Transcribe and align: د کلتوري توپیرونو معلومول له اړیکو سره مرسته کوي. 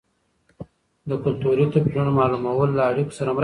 د 1.09 1.11
کلتوري 1.23 1.65
توپیرونو 1.73 2.11
معلومول 2.19 2.69
له 2.77 2.83
اړیکو 2.91 3.11
سره 3.19 3.27
مرسته 3.29 3.33
کوي. 3.35 3.39